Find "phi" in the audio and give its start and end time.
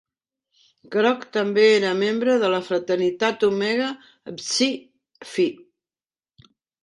5.35-5.45